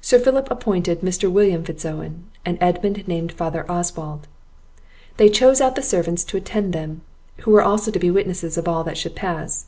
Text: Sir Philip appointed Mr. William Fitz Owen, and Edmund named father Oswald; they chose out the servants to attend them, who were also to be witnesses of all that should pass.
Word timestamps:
Sir 0.00 0.20
Philip 0.20 0.48
appointed 0.48 1.00
Mr. 1.00 1.28
William 1.28 1.64
Fitz 1.64 1.84
Owen, 1.84 2.22
and 2.44 2.56
Edmund 2.60 3.08
named 3.08 3.32
father 3.32 3.68
Oswald; 3.68 4.28
they 5.16 5.28
chose 5.28 5.60
out 5.60 5.74
the 5.74 5.82
servants 5.82 6.22
to 6.26 6.36
attend 6.36 6.72
them, 6.72 7.00
who 7.38 7.50
were 7.50 7.60
also 7.62 7.90
to 7.90 7.98
be 7.98 8.12
witnesses 8.12 8.56
of 8.56 8.68
all 8.68 8.84
that 8.84 8.96
should 8.96 9.16
pass. 9.16 9.66